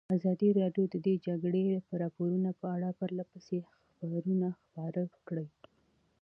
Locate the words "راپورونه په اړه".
2.01-2.89